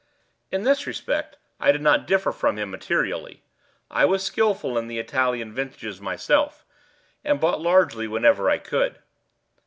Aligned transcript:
In 0.51 0.63
this 0.63 0.87
respect 0.87 1.37
I 1.59 1.71
did 1.71 1.83
not 1.83 2.07
differ 2.07 2.31
from 2.31 2.57
him 2.57 2.71
materially: 2.71 3.43
I 3.91 4.03
was 4.05 4.23
skilful 4.23 4.75
in 4.75 4.87
the 4.87 4.97
Italian 4.97 5.53
vintages 5.53 6.01
myself, 6.01 6.65
and 7.23 7.39
bought 7.39 7.61
largely 7.61 8.07
whenever 8.07 8.49
I 8.49 8.57
could. 8.57 8.97